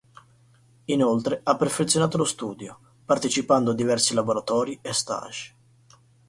Inoltre 0.85 1.41
ha 1.43 1.55
perfezionato 1.55 2.17
lo 2.17 2.25
studio, 2.25 2.75
partecipando 3.05 3.69
a 3.69 3.75
diversi 3.75 4.15
laboratori 4.15 4.79
e 4.81 4.93
stages. 4.93 5.53